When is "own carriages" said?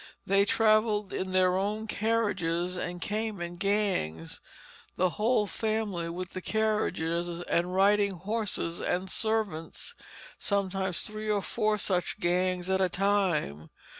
1.55-2.75